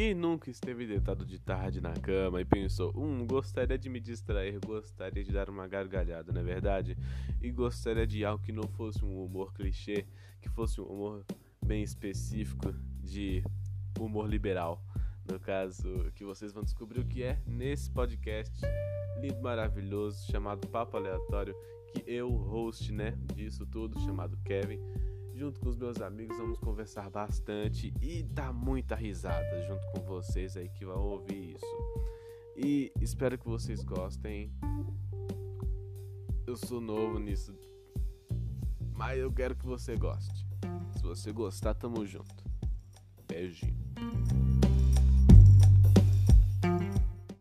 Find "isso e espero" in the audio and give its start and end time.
31.54-33.38